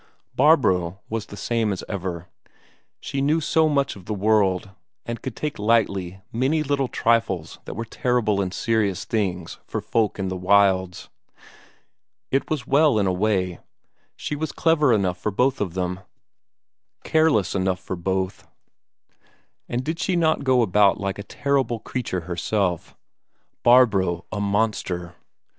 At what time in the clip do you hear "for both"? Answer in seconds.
15.19-15.61, 17.79-18.47